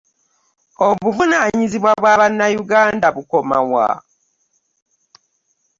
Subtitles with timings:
[0.87, 3.89] Obuvunanyizibwa bwa bannayuganda bukoma wa?